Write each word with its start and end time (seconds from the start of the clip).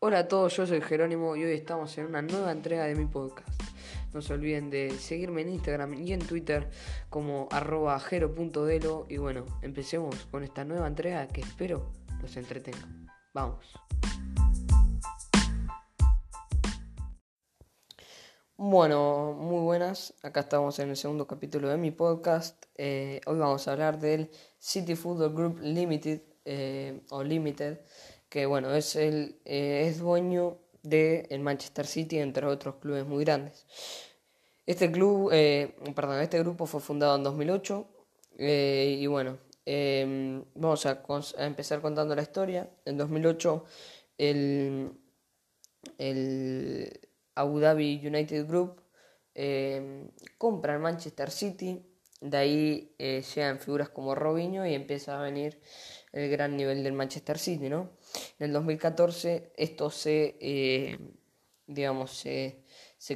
Hola 0.00 0.20
a 0.20 0.28
todos, 0.28 0.56
yo 0.56 0.64
soy 0.64 0.80
Jerónimo 0.80 1.34
y 1.34 1.42
hoy 1.42 1.54
estamos 1.54 1.98
en 1.98 2.06
una 2.06 2.22
nueva 2.22 2.52
entrega 2.52 2.84
de 2.84 2.94
mi 2.94 3.06
podcast. 3.06 3.60
No 4.14 4.22
se 4.22 4.32
olviden 4.32 4.70
de 4.70 4.92
seguirme 4.92 5.42
en 5.42 5.48
Instagram 5.48 5.94
y 5.94 6.12
en 6.12 6.20
Twitter 6.20 6.70
como 7.10 7.48
arroba 7.50 7.98
jero.delo 7.98 9.06
y 9.08 9.16
bueno, 9.16 9.44
empecemos 9.60 10.14
con 10.30 10.44
esta 10.44 10.64
nueva 10.64 10.86
entrega 10.86 11.26
que 11.26 11.40
espero 11.40 11.90
los 12.22 12.36
entretenga. 12.36 12.86
Vamos. 13.34 13.66
Bueno, 18.56 19.32
muy 19.32 19.62
buenas. 19.62 20.14
Acá 20.22 20.40
estamos 20.40 20.78
en 20.78 20.90
el 20.90 20.96
segundo 20.96 21.26
capítulo 21.26 21.68
de 21.68 21.76
mi 21.76 21.90
podcast. 21.90 22.66
Eh, 22.76 23.20
hoy 23.26 23.38
vamos 23.38 23.66
a 23.66 23.72
hablar 23.72 23.98
del 23.98 24.30
City 24.60 24.94
Football 24.94 25.34
Group 25.34 25.58
Limited 25.60 26.22
eh, 26.44 27.00
o 27.10 27.24
Limited 27.24 27.80
que 28.28 28.46
bueno, 28.46 28.74
es, 28.74 28.96
el, 28.96 29.40
eh, 29.44 29.86
es 29.88 29.98
dueño 29.98 30.58
del 30.82 31.26
el 31.30 31.40
Manchester 31.40 31.86
City, 31.86 32.18
entre 32.18 32.46
otros 32.46 32.76
clubes 32.76 33.06
muy 33.06 33.24
grandes. 33.24 33.66
Este 34.66 34.90
club, 34.90 35.30
eh, 35.32 35.74
perdón, 35.94 36.20
este 36.20 36.38
grupo 36.40 36.66
fue 36.66 36.80
fundado 36.80 37.16
en 37.16 37.22
2008 37.22 37.86
eh, 38.38 38.98
y 39.00 39.06
bueno, 39.06 39.38
em, 39.64 40.44
vamos 40.54 40.84
a, 40.86 41.02
empezar 41.38 41.80
contando 41.80 42.14
la 42.14 42.22
historia. 42.22 42.68
En 42.84 42.98
2008 42.98 43.64
el, 44.18 44.92
el 45.96 47.00
Abu 47.34 47.60
Dhabi 47.60 48.06
United 48.06 48.46
Group 48.46 48.82
em, 49.34 50.10
compra 50.36 50.74
el 50.74 50.80
Manchester 50.80 51.30
City, 51.30 51.82
de 52.20 52.36
ahí 52.36 52.94
llegan 52.98 53.58
figuras 53.58 53.88
como 53.88 54.14
Robinho 54.14 54.66
y 54.66 54.74
empieza 54.74 55.18
a 55.18 55.22
venir 55.22 55.60
el 56.12 56.30
gran 56.30 56.56
nivel 56.56 56.82
del 56.82 56.92
Manchester 56.92 57.38
City, 57.38 57.68
¿no? 57.68 57.90
En 58.38 58.46
el 58.46 58.52
2014 58.52 59.52
esto 59.56 59.90
se, 59.90 60.36
eh, 60.40 60.98
digamos, 61.66 62.12
se, 62.12 62.64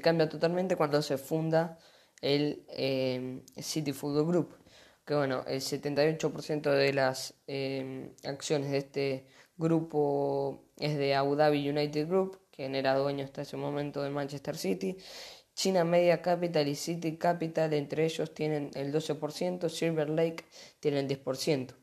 cambia 0.00 0.28
totalmente 0.28 0.76
cuando 0.76 1.02
se 1.02 1.18
funda 1.18 1.78
el 2.20 2.64
eh, 2.68 3.42
City 3.58 3.92
Football 3.92 4.26
Group, 4.26 4.56
que 5.04 5.14
bueno, 5.14 5.44
el 5.46 5.60
78% 5.60 6.70
de 6.70 6.92
las 6.92 7.34
eh, 7.46 8.14
acciones 8.24 8.70
de 8.70 8.78
este 8.78 9.26
grupo 9.56 10.64
es 10.78 10.96
de 10.96 11.14
Abu 11.14 11.34
Dhabi 11.36 11.68
United 11.68 12.08
Group, 12.08 12.40
quien 12.50 12.74
era 12.74 12.94
dueño 12.96 13.24
hasta 13.24 13.42
ese 13.42 13.56
momento 13.56 14.02
de 14.02 14.10
Manchester 14.10 14.56
City. 14.56 14.96
China 15.54 15.84
Media 15.84 16.22
Capital 16.22 16.66
y 16.68 16.74
City 16.74 17.16
Capital, 17.16 17.72
entre 17.74 18.04
ellos, 18.04 18.32
tienen 18.34 18.70
el 18.74 18.92
12%, 18.92 19.68
Silver 19.68 20.08
Lake 20.08 20.44
tiene 20.80 21.00
el 21.00 21.08
10%. 21.08 21.74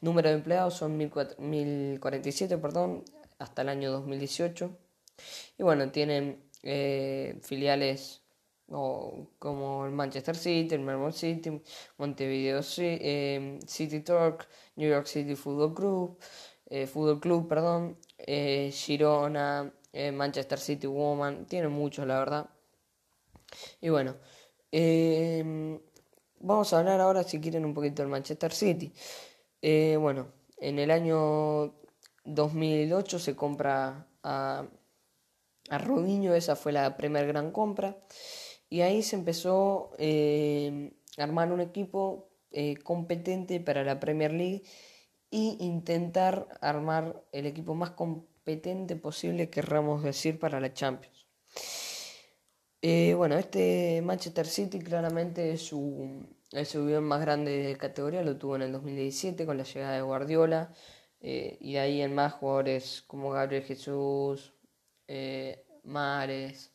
Número 0.00 0.28
de 0.28 0.36
empleados 0.36 0.74
son 0.74 0.96
1047 0.96 2.58
perdón, 2.58 3.04
hasta 3.38 3.62
el 3.62 3.68
año 3.68 3.90
2018. 3.92 4.70
Y 5.58 5.62
bueno, 5.62 5.90
tienen 5.90 6.42
eh, 6.62 7.38
filiales 7.42 8.22
como 8.66 9.86
el 9.86 9.92
Manchester 9.92 10.36
City, 10.36 10.74
el 10.74 10.82
Melbourne 10.82 11.12
City, 11.12 11.62
Montevideo 11.96 12.60
eh, 12.78 13.58
City 13.66 14.00
Torque, 14.00 14.44
New 14.76 14.90
York 14.90 15.06
City 15.06 15.34
Football 15.34 15.74
Club, 15.74 16.18
eh, 16.66 16.86
Football 16.86 17.20
Club, 17.20 17.48
perdón, 17.48 17.98
Girona, 18.70 19.72
Manchester 20.12 20.58
City 20.58 20.86
Woman, 20.86 21.46
tienen 21.46 21.72
muchos 21.72 22.06
la 22.06 22.18
verdad. 22.18 22.50
Y 23.80 23.88
bueno, 23.88 24.16
vamos 26.40 26.72
a 26.72 26.78
hablar 26.78 27.00
ahora 27.00 27.22
si 27.22 27.40
quieren 27.40 27.64
un 27.64 27.74
poquito 27.74 28.02
del 28.02 28.10
Manchester 28.10 28.52
City. 28.52 28.92
Eh, 29.62 29.96
bueno, 29.98 30.28
en 30.58 30.78
el 30.78 30.90
año 30.90 31.74
2008 32.24 33.18
se 33.18 33.34
compra 33.34 34.06
a, 34.22 34.66
a 35.70 36.36
esa 36.36 36.56
fue 36.56 36.72
la 36.72 36.96
primera 36.96 37.26
gran 37.26 37.50
compra. 37.52 37.96
Y 38.70 38.82
ahí 38.82 39.02
se 39.02 39.16
empezó 39.16 39.92
eh, 39.98 40.92
a 41.16 41.22
armar 41.22 41.52
un 41.52 41.60
equipo 41.60 42.28
eh, 42.50 42.76
competente 42.82 43.60
para 43.60 43.82
la 43.82 43.98
Premier 43.98 44.32
League 44.32 44.62
e 45.30 45.56
intentar 45.60 46.48
armar 46.60 47.22
el 47.32 47.46
equipo 47.46 47.74
más 47.74 47.90
competente 47.90 48.96
posible, 48.96 49.50
querramos 49.50 50.02
decir, 50.02 50.38
para 50.38 50.60
la 50.60 50.72
Champions. 50.72 51.26
Bueno, 52.82 53.36
este 53.36 54.02
Manchester 54.02 54.46
City 54.46 54.78
claramente 54.78 55.52
es 55.52 55.62
su 55.62 56.26
el 56.52 56.64
subió 56.64 57.02
más 57.02 57.20
grande 57.20 57.50
de 57.62 57.76
categoría 57.76 58.22
lo 58.22 58.38
tuvo 58.38 58.56
en 58.56 58.62
el 58.62 58.72
2017 58.72 59.44
con 59.44 59.58
la 59.58 59.64
llegada 59.64 59.94
de 59.96 60.02
Guardiola. 60.02 60.72
Eh, 61.20 61.58
y 61.60 61.76
ahí 61.76 62.00
en 62.00 62.14
más 62.14 62.32
jugadores 62.34 63.02
como 63.06 63.30
Gabriel 63.30 63.64
Jesús, 63.64 64.54
eh, 65.08 65.66
Mares, 65.84 66.72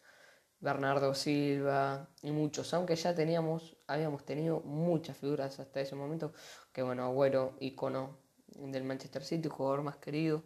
Bernardo 0.59 1.13
Silva 1.15 2.09
y 2.21 2.31
muchos. 2.31 2.73
Aunque 2.73 2.95
ya 2.95 3.15
teníamos, 3.15 3.77
habíamos 3.87 4.25
tenido 4.25 4.61
muchas 4.61 5.17
figuras 5.17 5.59
hasta 5.59 5.81
ese 5.81 5.95
momento. 5.95 6.33
Que 6.71 6.83
bueno, 6.83 7.03
Agüero, 7.05 7.57
icono 7.59 8.19
del 8.47 8.83
Manchester 8.83 9.23
City, 9.23 9.49
jugador 9.49 9.81
más 9.83 9.97
querido, 9.97 10.43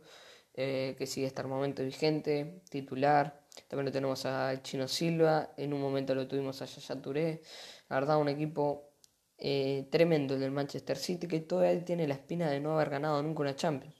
eh, 0.53 0.96
que 0.97 1.07
sigue 1.07 1.28
hasta 1.28 1.41
el 1.41 1.50
momento 1.50 1.84
vigente, 1.84 2.62
titular. 2.69 3.47
También 3.68 3.85
lo 3.85 3.91
tenemos 3.91 4.25
a 4.25 4.62
Chino 4.62 4.88
Silva, 4.88 5.53
en 5.57 5.73
un 5.73 5.81
momento 5.81 6.13
lo 6.16 6.28
tuvimos 6.28 6.62
a 6.62 6.66
Yaya 6.66 7.01
Touré. 7.01 7.41
La 7.90 8.00
verdad, 8.00 8.18
un 8.18 8.29
equipo 8.29 8.91
eh, 9.38 9.88
tremendo 9.91 10.35
el 10.35 10.40
del 10.40 10.51
Manchester 10.51 10.97
City 10.97 11.28
que 11.28 11.40
todavía 11.41 11.84
tiene 11.84 12.07
la 12.07 12.16
espina 12.16 12.50
de 12.50 12.59
no 12.59 12.73
haber 12.73 12.90
ganado 12.90 13.22
nunca 13.23 13.41
una 13.41 13.56
Champions. 13.56 13.96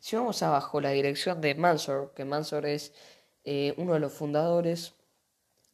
Si 0.00 0.16
vamos 0.16 0.42
abajo, 0.42 0.80
la 0.80 0.90
dirección 0.90 1.40
de 1.40 1.54
Mansor, 1.54 2.12
que 2.14 2.24
Mansor 2.24 2.66
es 2.66 2.92
eh, 3.44 3.74
uno 3.76 3.94
de 3.94 4.00
los 4.00 4.12
fundadores 4.12 4.94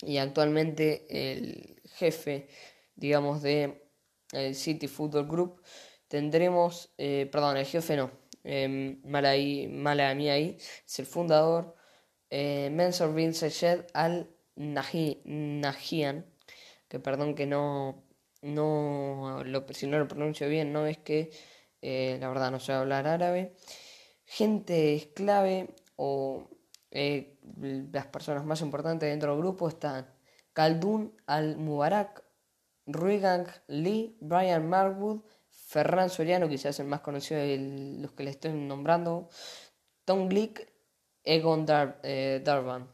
y 0.00 0.19
actualmente 0.19 1.06
el 1.08 1.80
jefe, 1.94 2.48
digamos, 2.97 3.42
de 3.42 3.88
el 4.32 4.54
City 4.54 4.88
Football 4.88 5.28
Group, 5.28 5.62
tendremos, 6.08 6.92
eh, 6.98 7.28
perdón, 7.30 7.56
el 7.56 7.66
jefe 7.66 7.97
no, 7.97 8.10
eh, 8.44 8.98
mala, 9.04 10.14
mía 10.14 10.34
ahí, 10.34 10.56
es 10.58 10.98
el 10.98 11.06
fundador, 11.06 11.74
eh, 12.37 13.12
bin 13.15 13.33
Sayed 13.33 13.84
al 13.93 14.28
Nahian, 14.56 16.27
que 16.89 16.99
perdón 16.99 17.37
que 17.37 17.47
no, 17.47 18.03
no 18.43 19.43
lo, 19.45 19.65
si 19.71 19.87
no 19.87 19.99
lo 19.99 20.09
pronuncio 20.09 20.49
bien, 20.49 20.72
no 20.72 20.87
es 20.87 20.99
que 20.99 21.31
eh, 21.81 22.19
la 22.21 22.28
verdad 22.28 22.50
no 22.50 22.59
sé 22.59 22.72
hablar 22.72 23.06
árabe. 23.06 23.55
Gente 24.25 24.95
es 24.97 25.06
clave 25.06 25.75
o 25.95 26.49
eh, 26.91 27.39
las 27.93 28.06
personas 28.06 28.45
más 28.45 28.62
importantes 28.62 29.09
dentro 29.09 29.31
del 29.31 29.41
grupo 29.41 29.69
están 29.69 30.12
Khaldun 30.55 31.15
Al-Mubarak, 31.27 32.25
Ruigang 32.87 33.47
Lee, 33.69 34.16
Brian 34.21 34.69
Marwood, 34.69 35.21
Ferran 35.51 36.11
Soriano, 36.11 36.49
quizás 36.49 36.81
el 36.81 36.87
más 36.87 37.01
conocido 37.01 37.41
de 37.41 37.99
los 38.01 38.12
que 38.12 38.25
le 38.25 38.31
estoy 38.31 38.53
nombrando, 38.55 39.28
Tom 40.05 40.28
Glick, 40.28 40.73
Egon 41.24 41.66
eh, 42.02 42.40
Darvan. 42.44 42.88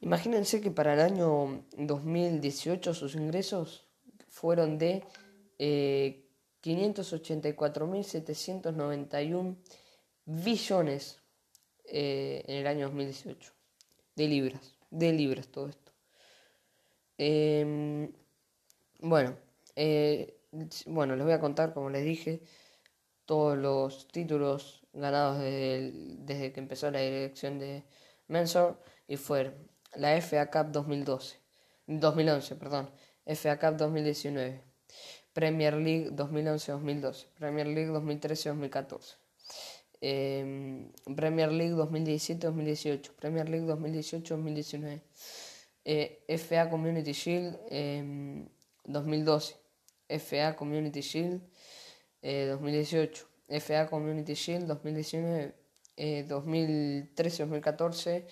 Imagínense 0.00 0.60
que 0.60 0.70
para 0.70 0.94
el 0.94 1.00
año 1.00 1.64
2018 1.76 2.94
sus 2.94 3.14
ingresos 3.14 3.86
fueron 4.28 4.78
de 4.78 5.04
eh, 5.58 6.24
584.791 6.62 9.56
billones 10.24 11.20
eh, 11.84 12.42
en 12.46 12.56
el 12.56 12.66
año 12.66 12.86
2018 12.86 13.52
de 14.14 14.28
libras, 14.28 14.78
de 14.90 15.12
libras 15.12 15.48
todo 15.48 15.68
esto. 15.68 15.92
Em, 17.18 18.10
bueno, 19.00 19.36
eh, 19.76 20.38
bueno, 20.86 21.16
les 21.16 21.24
voy 21.24 21.34
a 21.34 21.40
contar, 21.40 21.72
como 21.72 21.90
les 21.90 22.04
dije, 22.04 22.42
todos 23.26 23.56
los 23.56 24.08
títulos 24.08 24.81
ganados 24.92 25.38
desde, 25.40 26.52
que 26.52 26.60
empezó 26.60 26.90
la 26.90 27.00
dirección 27.00 27.58
de 27.58 27.84
Mensor 28.28 28.78
y 29.06 29.16
fueron 29.16 29.54
la 29.94 30.20
FA 30.20 30.50
Cup 30.50 30.72
2012, 30.72 31.36
2011, 31.86 32.56
perdón, 32.56 32.90
FA 33.26 33.58
Cup 33.58 33.76
2019, 33.76 34.60
Premier 35.32 35.74
League 35.74 36.10
2011-2012, 36.10 37.26
Premier 37.38 37.66
League 37.66 37.90
2013-2014, 37.90 39.16
em, 40.00 40.92
Premier 41.14 41.52
League 41.52 41.74
2017-2018, 41.74 43.10
Premier 43.16 43.48
League 43.48 43.66
2018-2019, 43.66 45.00
eh, 45.84 46.24
FA 46.38 46.68
Community 46.70 47.12
Shield 47.12 47.58
2012, 48.84 49.54
em, 50.08 50.18
FA 50.18 50.56
Community 50.56 51.02
Shield 51.02 51.40
2018, 52.22 53.31
FA 53.60 53.88
Community 53.88 54.34
Shield 54.34 54.66
2019, 54.66 55.54
2013-2014, 55.96 58.26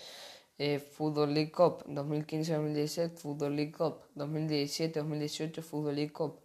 eh, 0.58 0.78
Football 0.78 1.34
League 1.34 1.52
Cup 1.52 1.84
2015-2017, 1.87 3.17
Football 3.17 3.56
League 3.56 3.72
Cup 3.72 4.02
2017-2018, 4.14 5.62
Football 5.62 5.94
League 5.94 6.12
Cup 6.12 6.40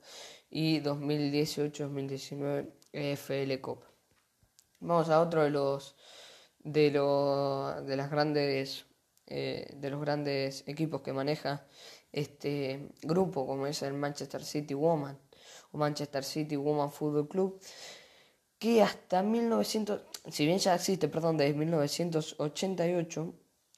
y 0.49 0.79
2018-2019 0.81 2.71
FL 2.93 3.61
Cup. 3.61 3.83
Vamos 4.79 5.09
a 5.09 5.19
otro 5.19 5.43
de 5.43 5.49
los 5.49 5.95
de, 6.59 6.91
lo, 6.91 7.81
de 7.83 7.95
las 7.95 8.09
grandes 8.09 8.85
eh, 9.27 9.73
de 9.75 9.89
los 9.89 9.99
grandes 9.99 10.63
equipos 10.67 11.01
que 11.01 11.11
maneja 11.11 11.65
este 12.11 12.91
grupo, 13.01 13.47
como 13.47 13.65
es 13.65 13.81
el 13.81 13.93
Manchester 13.93 14.43
City 14.43 14.75
Woman 14.75 15.17
o 15.71 15.79
Manchester 15.79 16.23
City 16.23 16.55
Woman 16.55 16.91
Football 16.91 17.27
Club, 17.27 17.59
que 18.59 18.81
hasta 18.81 19.23
1900, 19.23 20.01
si 20.29 20.45
bien 20.45 20.59
ya 20.59 20.75
existe, 20.75 21.07
perdón, 21.07 21.37
desde 21.37 21.53
1988, 21.53 23.33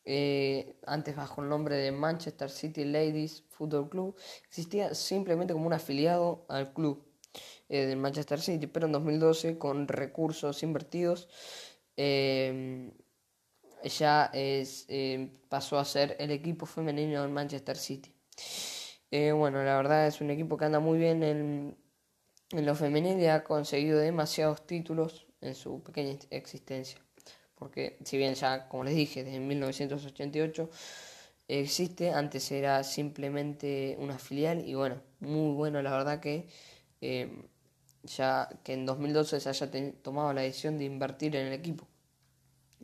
eh, 0.06 0.77
antes 0.85 1.15
bajo 1.15 1.41
el 1.41 1.50
nombre 1.50 1.75
de 1.75 1.91
Manchester 1.91 2.50
City 2.50 2.85
Ladies 2.85 3.44
Football 3.50 3.89
Club, 3.89 4.15
existía 4.47 4.94
simplemente 4.95 5.53
como 5.53 5.68
un 5.68 5.74
afiliado 5.74 6.45
al 6.47 6.74
club 6.74 7.03
eh, 7.68 7.85
del 7.85 7.97
Manchester 7.97 8.39
City, 8.39 8.68
pero 8.68 8.85
en 8.85 8.94
2012 8.94 9.57
con 9.57 9.88
recursos 9.88 10.63
invertidos 10.63 11.27
eh, 11.97 12.91
ya 13.83 14.29
es, 14.33 14.88
pasó 15.50 15.77
a 15.77 15.85
ser 15.85 16.15
el 16.19 16.31
equipo 16.31 16.65
femenino 16.65 17.21
del 17.21 17.31
Manchester 17.31 17.77
City. 17.77 18.13
bueno, 19.12 19.63
la 19.63 19.75
verdad 19.75 20.07
es 20.07 20.21
un 20.21 20.29
equipo 20.29 20.57
que 20.57 20.65
anda 20.65 20.79
muy 20.79 21.00
bien 21.00 21.24
en, 21.24 21.77
en 22.51 22.65
lo 22.65 22.75
femenino 22.75 23.19
y 23.21 23.25
ha 23.27 23.44
conseguido 23.44 23.99
demasiados 23.99 24.65
títulos 24.65 25.27
en 25.41 25.55
su 25.55 25.83
pequeña 25.83 26.17
existencia 26.29 26.99
porque 27.57 27.97
si 28.03 28.17
bien 28.17 28.35
ya, 28.35 28.67
como 28.67 28.83
les 28.83 28.95
dije, 28.95 29.23
desde 29.23 29.39
1988 29.39 30.69
existe, 31.47 32.11
antes 32.11 32.51
era 32.51 32.83
simplemente 32.83 33.97
una 33.99 34.19
filial 34.19 34.67
y 34.67 34.75
bueno, 34.75 35.01
muy 35.19 35.55
bueno 35.55 35.81
la 35.81 35.91
verdad 35.91 36.19
que 36.19 36.47
eh, 37.01 37.45
ya 38.03 38.50
que 38.63 38.73
en 38.73 38.85
2012 38.85 39.39
se 39.39 39.50
haya 39.50 39.71
tomado 40.01 40.33
la 40.33 40.41
decisión 40.41 40.77
de 40.77 40.85
invertir 40.85 41.35
en 41.35 41.47
el 41.47 41.53
equipo. 41.53 41.88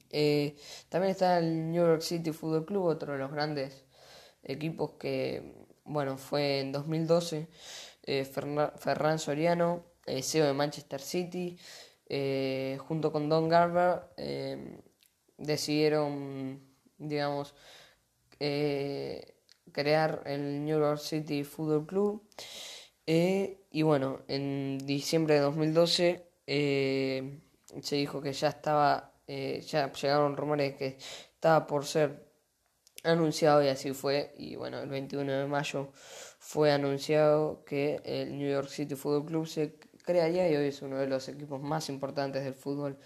Eh, 0.10 0.56
también 0.90 1.12
está 1.12 1.40
el 1.40 1.72
New 1.72 1.86
York 1.86 2.02
City 2.02 2.32
Football 2.32 2.66
Club, 2.66 2.84
otro 2.86 3.14
de 3.14 3.20
los 3.20 3.32
grandes 3.32 3.86
equipos 4.44 4.92
que, 5.00 5.54
bueno, 5.86 6.18
fue 6.18 6.60
en 6.60 6.72
2012 6.72 7.48
eh, 8.04 8.26
Ferran 8.26 9.20
Soriano, 9.20 9.86
CEO 10.06 10.46
de 10.46 10.54
Manchester 10.54 11.02
City, 11.02 11.58
eh, 12.08 12.78
junto 12.88 13.12
con 13.12 13.30
Don 13.30 13.50
Garber, 13.50 14.04
eh, 14.18 14.82
decidieron, 15.38 16.62
digamos, 16.98 17.56
eh, 18.40 19.36
crear 19.72 20.22
el 20.26 20.64
New 20.64 20.80
York 20.80 21.00
City 21.00 21.44
Football 21.44 21.88
Club. 21.88 22.30
y 23.06 23.82
bueno, 23.82 24.22
en 24.28 24.78
diciembre 24.86 25.36
de 25.36 25.42
2012 25.42 26.30
se 26.46 27.96
dijo 27.96 28.22
que 28.22 28.34
ya 28.34 28.50
estaba, 28.50 29.12
ya 29.28 29.92
llegaron 29.92 30.38
rumores 30.38 30.76
que 30.76 30.98
estaba 31.34 31.66
por 31.68 31.86
ser 31.86 32.33
anunciado 33.04 33.64
y 33.64 33.68
así 33.68 33.94
fue. 33.94 34.34
Y 34.38 34.56
bueno, 34.56 34.80
el 34.80 34.90
21 34.90 35.32
de 35.32 35.46
mayo 35.46 35.90
fue 36.40 36.72
anunciado 36.72 37.64
que 37.66 38.02
el 38.04 38.38
New 38.38 38.50
York 38.50 38.70
City 38.70 38.96
Football 38.96 39.26
Club 39.26 39.48
se 39.48 39.76
crearía 40.04 40.50
y 40.50 40.56
hoy 40.56 40.68
es 40.68 40.82
uno 40.82 40.98
de 40.98 41.08
los 41.08 41.28
equipos 41.30 41.62
más 41.62 41.90
importantes 41.90 42.44
del 42.44 42.54
fútbol 42.54 42.98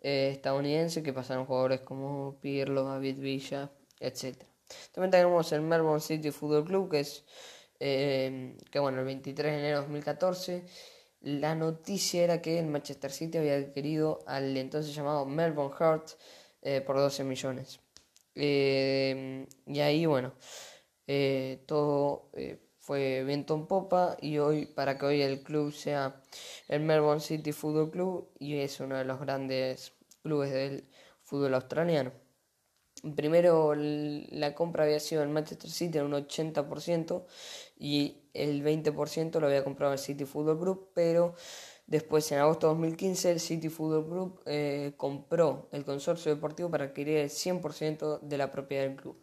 eh, 0.00 0.30
estadounidense 0.32 1.02
que 1.02 1.12
pasaron 1.12 1.46
jugadores 1.46 1.80
como 1.80 2.38
Pirlo, 2.40 2.84
David 2.84 3.18
Villa, 3.18 3.70
etc. 4.00 4.36
También 4.92 5.10
tenemos 5.10 5.50
el 5.52 5.62
Melbourne 5.62 6.00
City 6.00 6.30
Football 6.30 6.64
Club 6.64 6.90
que 6.90 7.00
es 7.00 7.24
eh, 7.80 8.56
que 8.70 8.78
bueno 8.78 9.00
el 9.00 9.06
23 9.06 9.52
de 9.52 9.58
enero 9.58 9.78
de 9.78 9.82
2014 9.82 10.64
la 11.22 11.54
noticia 11.54 12.22
era 12.22 12.42
que 12.42 12.58
el 12.58 12.66
Manchester 12.66 13.10
City 13.10 13.38
había 13.38 13.56
adquirido 13.56 14.20
al 14.26 14.56
entonces 14.56 14.94
llamado 14.94 15.26
Melbourne 15.26 15.74
Heart 15.76 16.10
eh, 16.62 16.80
por 16.82 16.96
12 16.96 17.24
millones 17.24 17.80
y 18.34 19.80
ahí 19.80 20.06
bueno 20.06 20.34
todo 21.66 22.30
fue 22.84 23.24
viento 23.24 23.54
en 23.54 23.66
popa 23.66 24.16
y 24.20 24.36
hoy 24.36 24.66
para 24.66 24.98
que 24.98 25.06
hoy 25.06 25.22
el 25.22 25.42
club 25.42 25.72
sea 25.72 26.20
el 26.68 26.80
Melbourne 26.80 27.20
City 27.20 27.52
Football 27.52 27.90
Club 27.90 28.30
y 28.38 28.56
es 28.58 28.78
uno 28.78 28.96
de 28.96 29.06
los 29.06 29.18
grandes 29.20 29.94
clubes 30.22 30.52
del 30.52 30.84
fútbol 31.22 31.54
australiano. 31.54 32.12
Primero 33.16 33.74
la 33.74 34.54
compra 34.54 34.84
había 34.84 35.00
sido 35.00 35.22
en 35.22 35.32
Manchester 35.32 35.70
City 35.70 35.96
en 35.96 36.04
un 36.04 36.12
80% 36.12 37.24
y 37.78 38.18
el 38.34 38.62
20% 38.62 39.40
lo 39.40 39.46
había 39.46 39.64
comprado 39.64 39.94
el 39.94 39.98
City 39.98 40.26
Football 40.26 40.58
Group, 40.58 40.90
pero 40.94 41.34
después 41.86 42.30
en 42.32 42.38
agosto 42.38 42.68
de 42.68 42.74
2015 42.74 43.30
el 43.32 43.40
City 43.40 43.68
Football 43.68 44.10
Group 44.10 44.40
eh, 44.46 44.94
compró 44.96 45.68
el 45.72 45.84
consorcio 45.84 46.34
deportivo 46.34 46.70
para 46.70 46.84
adquirir 46.84 47.18
el 47.18 47.30
100% 47.30 48.20
de 48.20 48.38
la 48.38 48.50
propiedad 48.50 48.84
del 48.84 48.96
club. 48.96 49.16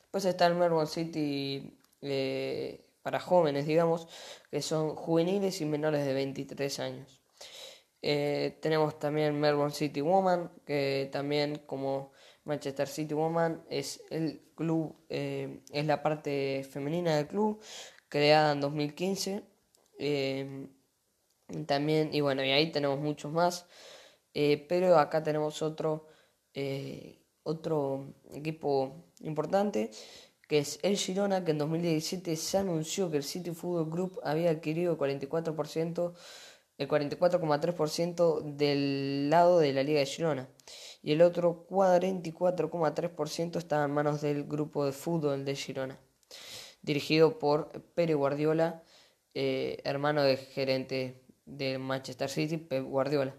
Después 0.00 0.24
está 0.24 0.46
el 0.46 0.54
Melbourne 0.54 0.88
City 0.88 1.78
eh, 2.02 2.84
para 3.02 3.20
jóvenes, 3.20 3.66
digamos, 3.66 4.08
que 4.50 4.62
son 4.62 4.96
juveniles 4.96 5.60
y 5.60 5.64
menores 5.64 6.04
de 6.04 6.12
23 6.12 6.80
años. 6.80 7.20
Eh, 8.02 8.58
tenemos 8.62 8.98
también 8.98 9.38
Melbourne 9.38 9.74
City 9.74 10.00
Woman, 10.00 10.50
que 10.64 11.08
también 11.12 11.62
como 11.66 12.12
Manchester 12.44 12.88
City 12.88 13.14
Woman 13.14 13.64
es 13.68 14.02
el 14.10 14.42
club, 14.54 14.96
eh, 15.08 15.60
es 15.70 15.86
la 15.86 16.02
parte 16.02 16.66
femenina 16.70 17.16
del 17.16 17.26
club, 17.26 17.60
creada 18.08 18.52
en 18.52 18.60
2015. 18.60 19.42
Eh, 21.52 21.64
también, 21.64 22.10
y 22.12 22.20
bueno, 22.20 22.44
y 22.44 22.50
ahí 22.50 22.72
tenemos 22.72 22.98
muchos 23.00 23.32
más, 23.32 23.66
pero 24.32 24.98
acá 24.98 25.22
tenemos 25.22 25.60
otro, 25.62 26.06
otro 27.42 28.14
equipo 28.32 29.06
importante 29.20 29.90
que 30.50 30.58
es 30.58 30.80
el 30.82 30.96
Girona, 30.96 31.44
que 31.44 31.52
en 31.52 31.58
2017 31.58 32.34
se 32.34 32.58
anunció 32.58 33.08
que 33.08 33.18
el 33.18 33.22
City 33.22 33.52
Football 33.52 33.88
Group 33.88 34.20
había 34.24 34.50
adquirido 34.50 34.94
el 34.94 34.98
44%, 34.98 36.12
el 36.76 36.88
44,3% 36.88 38.56
del 38.56 39.30
lado 39.30 39.60
de 39.60 39.72
la 39.72 39.84
Liga 39.84 40.00
de 40.00 40.06
Girona. 40.06 40.48
Y 41.04 41.12
el 41.12 41.22
otro 41.22 41.68
44,3% 41.68 43.58
estaba 43.58 43.84
en 43.84 43.92
manos 43.92 44.22
del 44.22 44.42
grupo 44.42 44.84
de 44.84 44.90
fútbol 44.90 45.44
de 45.44 45.54
Girona, 45.54 46.00
dirigido 46.82 47.38
por 47.38 47.70
Pere 47.94 48.14
Guardiola, 48.14 48.82
eh, 49.34 49.80
hermano 49.84 50.24
del 50.24 50.38
gerente 50.38 51.22
de 51.44 51.78
Manchester 51.78 52.28
City, 52.28 52.56
Pep 52.58 52.84
Guardiola. 52.84 53.34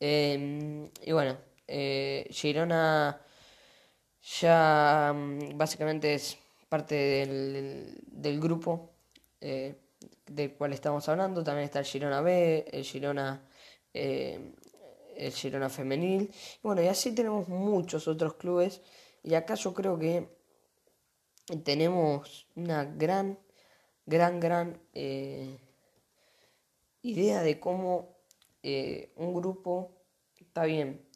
Em, 0.00 0.90
y 1.02 1.12
bueno, 1.12 1.36
eh, 1.66 2.26
Girona 2.30 3.20
ya 4.40 5.12
mm, 5.14 5.56
básicamente 5.56 6.14
es 6.14 6.38
parte 6.68 6.94
del, 6.94 8.40
grupo 8.40 8.90
eh, 9.40 9.74
del 10.26 10.54
cual 10.54 10.72
estamos 10.72 11.08
hablando. 11.08 11.42
También 11.42 11.64
está 11.64 11.80
el 11.80 11.84
Girona 11.86 12.20
B, 12.20 12.66
el 12.70 12.84
Girona, 12.84 13.42
eh, 13.94 14.54
el 15.16 15.32
Girona 15.32 15.68
Femenil. 15.68 16.22
Y 16.22 16.60
bueno, 16.62 16.82
y 16.82 16.88
así 16.88 17.14
tenemos 17.14 17.48
muchos 17.48 18.06
otros 18.08 18.34
clubes. 18.34 18.82
Y 19.22 19.34
acá 19.34 19.54
yo 19.54 19.74
creo 19.74 19.98
que 19.98 20.28
tenemos 21.64 22.46
una 22.54 22.84
gran, 22.84 23.38
gran, 24.06 24.40
gran 24.40 24.80
idea 27.02 27.42
de 27.42 27.60
cómo 27.60 28.18
un 28.62 29.34
grupo 29.34 30.02
está 30.36 30.64
bien. 30.64 31.08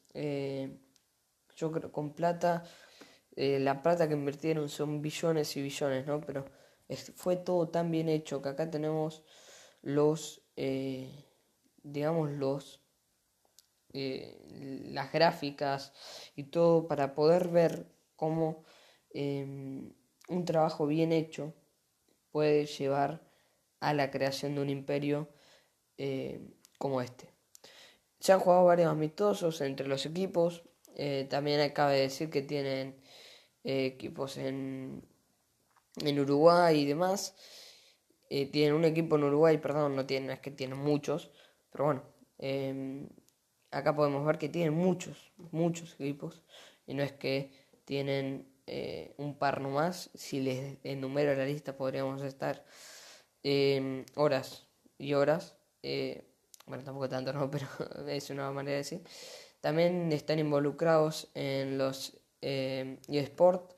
yo 1.57 1.73
creo 1.73 1.93
con 1.93 2.15
plata 2.15 2.65
eh, 3.35 3.59
la 3.59 3.83
plata 3.83 4.09
que 4.09 4.15
invirtieron 4.15 4.69
son 4.69 5.01
billones 5.01 5.57
y 5.57 5.63
billones, 5.63 6.07
¿no? 6.07 6.21
Pero 6.21 6.45
fue 7.17 7.37
todo 7.37 7.69
tan 7.69 7.91
bien 7.91 8.09
hecho 8.09 8.43
que 8.43 8.51
acá 8.51 8.71
tenemos 8.71 9.25
los, 9.81 10.43
eh, 10.57 11.25
digamos, 11.83 12.31
los, 12.31 12.83
eh, 13.95 14.39
las 14.87 15.13
gráficas 15.13 15.93
y 16.37 16.45
todo 16.45 16.87
para 16.87 17.15
poder 17.15 17.49
ver 17.49 17.87
cómo 18.17 18.65
em, 19.11 19.95
un 20.29 20.45
trabajo 20.45 20.87
bien 20.87 21.13
hecho 21.13 21.55
puede 22.31 22.67
llevar 22.67 23.23
a 23.81 23.95
la 23.95 24.11
creación 24.11 24.55
de 24.55 24.63
un 24.63 24.71
imperio 24.71 25.29
como 26.79 27.01
este. 27.01 27.31
Se 28.19 28.33
han 28.33 28.41
jugado 28.41 28.65
varios 28.65 28.91
amistosos 28.91 29.61
entre 29.61 29.89
los 29.89 30.07
equipos. 30.07 30.63
también 31.29 31.73
cabe 31.73 31.99
decir 32.01 32.31
que 32.31 32.43
tienen 32.43 33.03
eh, 33.65 33.87
equipos 33.87 34.39
en, 34.39 35.05
en 36.05 36.21
Uruguay 36.21 36.81
y 36.81 36.87
demás. 36.87 37.35
Eh, 38.29 38.47
tienen 38.47 38.75
un 38.75 38.85
equipo 38.85 39.17
en 39.17 39.25
Uruguay, 39.25 39.59
perdón, 39.59 39.95
no 39.95 40.07
tienen, 40.07 40.31
es 40.31 40.41
que 40.41 40.51
tienen 40.51 40.79
muchos, 40.79 41.31
pero 41.71 41.85
bueno, 41.85 42.03
em, 42.39 43.09
acá 43.71 43.95
podemos 43.95 44.25
ver 44.25 44.39
que 44.39 44.49
tienen 44.49 44.73
muchos, 44.73 45.33
muchos 45.51 45.95
equipos, 46.01 46.43
y 46.87 46.95
no 46.95 47.03
es 47.03 47.13
que 47.13 47.53
tienen 47.85 48.49
eh, 48.67 49.15
un 49.19 49.39
par 49.39 49.61
nomás, 49.61 50.11
si 50.15 50.41
les 50.41 50.79
enumero 50.83 51.35
la 51.35 51.45
lista 51.45 51.77
podríamos 51.77 52.23
estar 52.23 52.65
em, 53.43 54.07
horas 54.15 54.67
y 54.99 55.13
horas, 55.13 55.57
bueno, 56.67 56.85
tampoco 56.85 57.09
tanto, 57.09 57.33
no, 57.33 57.51
pero 57.51 57.67
es 58.09 58.31
una 58.31 58.51
manera 58.51 58.73
de 58.73 58.79
decir, 58.79 59.03
También 59.61 60.13
están 60.13 60.39
involucrados 60.39 61.31
en 61.35 61.79
los 61.79 62.19
eh, 62.41 62.99
eSport, 63.09 63.75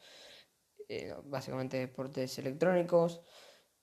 eh, 0.89 1.15
básicamente 1.25 1.79
deportes 1.79 2.39
electrónicos, 2.39 3.21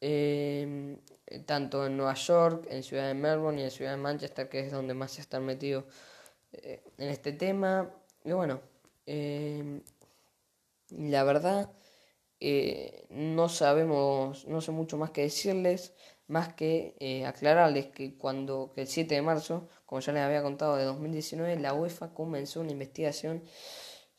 eh, 0.01 0.97
tanto 1.45 1.85
en 1.85 1.97
Nueva 1.97 2.13
York, 2.13 2.67
en 2.69 2.83
Ciudad 2.83 3.07
de 3.07 3.13
Melbourne 3.13 3.61
y 3.61 3.63
en 3.65 3.71
Ciudad 3.71 3.91
de 3.91 3.97
Manchester, 3.97 4.49
que 4.49 4.59
es 4.59 4.71
donde 4.71 4.93
más 4.93 5.11
se 5.11 5.21
están 5.21 5.45
metidos 5.45 5.85
eh, 6.51 6.83
en 6.97 7.09
este 7.09 7.33
tema. 7.33 7.93
Y 8.23 8.31
bueno, 8.33 8.61
la 10.89 11.23
verdad, 11.23 11.71
no 13.09 13.49
sabemos, 13.49 14.47
no 14.47 14.61
sé 14.61 14.71
mucho 14.71 14.97
más 14.97 15.11
que 15.11 15.21
decirles, 15.21 15.93
más 16.31 16.53
que 16.53 16.95
aclararles 17.27 17.87
que 17.87 18.17
cuando 18.17 18.73
el 18.77 18.87
7 18.87 19.13
de 19.13 19.21
marzo, 19.21 19.67
como 19.85 19.99
ya 20.01 20.13
les 20.13 20.23
había 20.23 20.41
contado, 20.41 20.77
de 20.77 20.85
2019, 20.85 21.59
la 21.59 21.73
UEFA 21.73 22.13
comenzó 22.13 22.61
una 22.61 22.71
investigación 22.71 23.43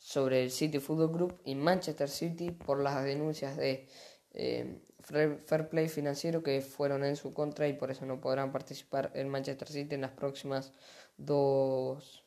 sobre 0.03 0.43
el 0.43 0.51
City 0.51 0.79
Football 0.79 1.13
Group 1.13 1.41
y 1.45 1.55
Manchester 1.55 2.09
City 2.09 2.51
por 2.51 2.83
las 2.83 3.03
denuncias 3.05 3.55
de 3.55 3.87
eh, 4.33 4.81
fair 4.99 5.69
play 5.69 5.87
financiero 5.87 6.43
que 6.43 6.59
fueron 6.59 7.05
en 7.05 7.15
su 7.15 7.33
contra 7.33 7.69
y 7.69 7.73
por 7.73 7.89
eso 7.89 8.05
no 8.05 8.19
podrán 8.19 8.51
participar 8.51 9.11
en 9.15 9.29
Manchester 9.29 9.67
City 9.67 9.95
en 9.95 10.01
las 10.01 10.11
próximas 10.11 10.73
dos 11.15 12.25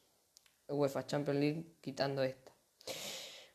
UEFA 0.68 1.06
Champions 1.06 1.38
League, 1.38 1.66
quitando 1.82 2.22
esta. 2.22 2.52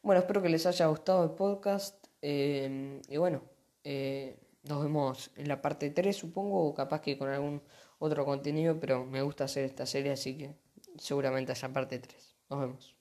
Bueno, 0.03 0.21
espero 0.21 0.41
que 0.41 0.49
les 0.49 0.65
haya 0.67 0.85
gustado 0.85 1.23
el 1.23 1.31
podcast 1.31 2.05
eh, 2.21 3.01
y 3.07 3.17
bueno, 3.17 3.41
eh, 3.83 4.37
nos 4.63 4.81
vemos 4.83 5.31
en 5.35 5.47
la 5.47 5.61
parte 5.61 5.89
3 5.89 6.15
supongo 6.15 6.67
o 6.67 6.73
capaz 6.73 7.01
que 7.01 7.17
con 7.17 7.29
algún 7.29 7.61
otro 7.99 8.25
contenido, 8.25 8.79
pero 8.79 9.05
me 9.05 9.21
gusta 9.21 9.45
hacer 9.45 9.65
esta 9.65 9.85
serie 9.85 10.11
así 10.11 10.37
que 10.37 10.55
seguramente 10.97 11.51
haya 11.51 11.73
parte 11.73 11.99
3. 11.99 12.35
Nos 12.49 12.59
vemos. 12.59 12.95